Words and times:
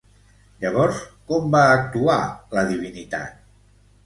Llavors, 0.63 1.01
com 1.31 1.45
va 1.57 1.61
actuar 1.75 2.17
la 2.57 2.65
divinitat? 2.73 3.39